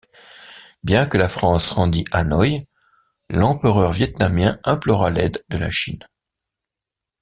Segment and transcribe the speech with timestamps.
[0.83, 2.65] Bien que la France rendît Hanoï,
[3.29, 6.03] l'empereur vietnamien implora l'aide de la Chine.